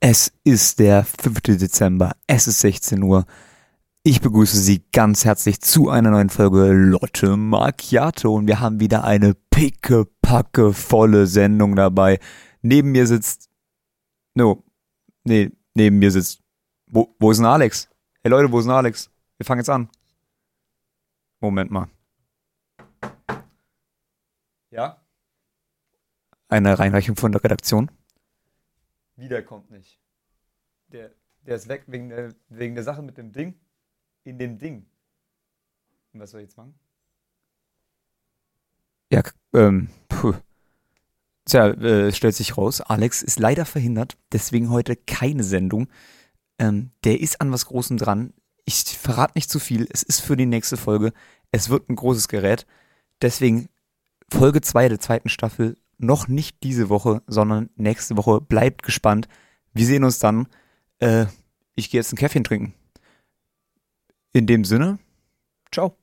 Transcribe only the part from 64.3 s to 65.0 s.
In dem Sinne,